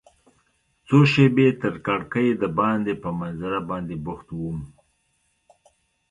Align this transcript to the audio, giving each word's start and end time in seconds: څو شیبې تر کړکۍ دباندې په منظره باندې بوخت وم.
څو 0.87 0.97
شیبې 1.11 1.47
تر 1.61 1.73
کړکۍ 1.85 2.27
دباندې 2.43 2.93
په 3.03 3.09
منظره 3.19 3.59
باندې 3.69 3.95
بوخت 4.05 4.27
وم. 4.33 4.59